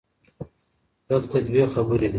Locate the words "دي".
2.09-2.09